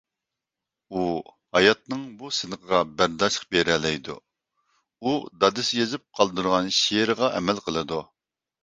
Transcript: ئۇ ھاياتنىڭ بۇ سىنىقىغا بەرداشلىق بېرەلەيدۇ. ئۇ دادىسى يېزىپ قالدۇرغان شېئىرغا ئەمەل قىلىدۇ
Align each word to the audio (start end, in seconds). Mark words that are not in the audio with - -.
ئۇ 0.93 1.03
ھاياتنىڭ 1.57 2.01
بۇ 2.21 2.31
سىنىقىغا 2.39 2.79
بەرداشلىق 3.03 3.45
بېرەلەيدۇ. 3.57 4.17
ئۇ 5.05 5.17
دادىسى 5.45 5.81
يېزىپ 5.83 6.09
قالدۇرغان 6.23 6.75
شېئىرغا 6.83 7.33
ئەمەل 7.39 7.65
قىلىدۇ 7.69 8.07